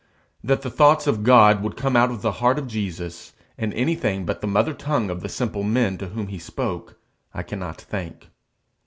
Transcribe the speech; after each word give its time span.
That 0.43 0.63
the 0.63 0.71
thoughts 0.71 1.05
of 1.05 1.21
God 1.21 1.61
would 1.61 1.77
come 1.77 1.95
out 1.95 2.09
of 2.09 2.23
the 2.23 2.31
heart 2.41 2.57
of 2.57 2.67
Jesus 2.67 3.33
in 3.55 3.71
anything 3.73 4.25
but 4.25 4.41
the 4.41 4.47
mother 4.47 4.73
tongue 4.73 5.11
of 5.11 5.21
the 5.21 5.29
simple 5.29 5.61
men 5.61 5.99
to 5.99 6.07
whom 6.07 6.29
he 6.29 6.39
spoke, 6.39 6.97
I 7.35 7.43
cannot 7.43 7.79
think. 7.79 8.29